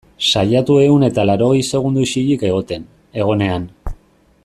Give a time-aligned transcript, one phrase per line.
[0.27, 2.89] Saiatu ehun eta laurogei segundo isilik egoten,
[3.25, 3.71] egonean.